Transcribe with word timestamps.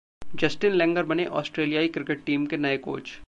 Justin 0.35 0.73
Langer 0.73 1.03
बने 1.03 1.25
ऑस्ट्रेलियाई 1.25 1.87
cricket 1.87 2.23
team 2.25 2.45
के 2.45 2.57
नए 2.57 2.77
कोच 2.77 3.11